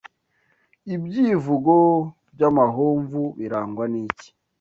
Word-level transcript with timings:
Ibyivugo 0.95 1.73
by’amahomvu 2.33 3.19
birangwa 3.37 3.83
n’iki 3.93 4.27